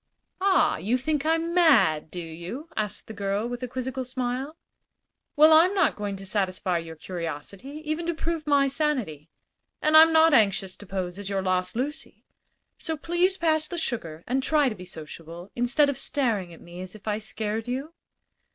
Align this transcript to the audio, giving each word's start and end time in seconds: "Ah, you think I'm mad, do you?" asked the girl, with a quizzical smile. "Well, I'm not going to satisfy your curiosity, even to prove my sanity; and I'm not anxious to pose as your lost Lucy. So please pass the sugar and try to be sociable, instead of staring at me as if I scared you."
"Ah, 0.41 0.77
you 0.77 0.97
think 0.97 1.27
I'm 1.27 1.53
mad, 1.53 2.09
do 2.09 2.19
you?" 2.23 2.69
asked 2.75 3.05
the 3.05 3.13
girl, 3.13 3.47
with 3.47 3.61
a 3.61 3.67
quizzical 3.67 4.03
smile. 4.03 4.57
"Well, 5.35 5.53
I'm 5.53 5.75
not 5.75 5.95
going 5.95 6.15
to 6.15 6.25
satisfy 6.25 6.79
your 6.79 6.95
curiosity, 6.95 7.81
even 7.85 8.07
to 8.07 8.15
prove 8.15 8.47
my 8.47 8.67
sanity; 8.67 9.29
and 9.79 9.95
I'm 9.95 10.11
not 10.11 10.33
anxious 10.33 10.75
to 10.77 10.87
pose 10.87 11.19
as 11.19 11.29
your 11.29 11.43
lost 11.43 11.75
Lucy. 11.75 12.25
So 12.79 12.97
please 12.97 13.37
pass 13.37 13.67
the 13.67 13.77
sugar 13.77 14.23
and 14.25 14.41
try 14.41 14.69
to 14.69 14.73
be 14.75 14.85
sociable, 14.85 15.51
instead 15.55 15.87
of 15.87 15.99
staring 15.99 16.51
at 16.51 16.61
me 16.61 16.81
as 16.81 16.95
if 16.95 17.07
I 17.07 17.19
scared 17.19 17.67
you." 17.67 17.93